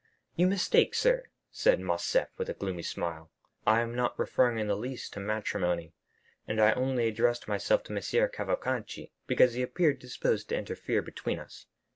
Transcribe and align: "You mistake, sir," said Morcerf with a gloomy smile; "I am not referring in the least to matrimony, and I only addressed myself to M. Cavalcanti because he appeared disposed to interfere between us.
"You 0.35 0.47
mistake, 0.47 0.95
sir," 0.95 1.25
said 1.51 1.79
Morcerf 1.79 2.29
with 2.39 2.49
a 2.49 2.55
gloomy 2.55 2.81
smile; 2.81 3.29
"I 3.67 3.81
am 3.81 3.93
not 3.93 4.17
referring 4.17 4.57
in 4.57 4.65
the 4.65 4.75
least 4.75 5.13
to 5.13 5.19
matrimony, 5.19 5.93
and 6.47 6.59
I 6.59 6.71
only 6.73 7.05
addressed 7.07 7.47
myself 7.47 7.83
to 7.83 7.91
M. 7.95 8.29
Cavalcanti 8.31 9.11
because 9.27 9.53
he 9.53 9.61
appeared 9.61 9.99
disposed 9.99 10.49
to 10.49 10.57
interfere 10.57 11.03
between 11.03 11.37
us. 11.37 11.67